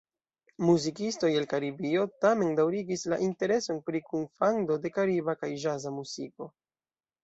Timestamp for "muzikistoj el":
0.69-1.45